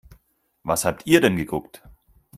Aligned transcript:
Was 0.63 0.83
habt 0.83 1.05
ihr 1.05 1.21
denn 1.21 1.35
geguckt? 1.37 1.83